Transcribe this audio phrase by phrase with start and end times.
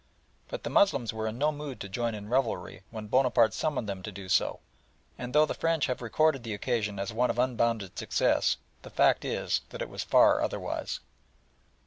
[0.47, 4.01] But the Moslems were in no mood to join in revelry when Bonaparte summoned them
[4.01, 4.59] to do so,
[5.15, 9.23] and though the French have recorded the occasion as one of unbounded success the fact
[9.23, 11.01] is that it was far otherwise.